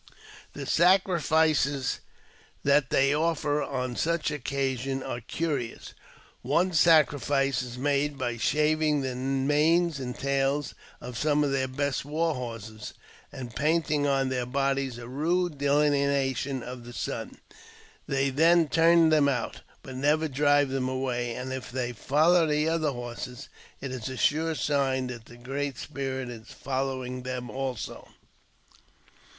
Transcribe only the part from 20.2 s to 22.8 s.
drive them away; and if they follow the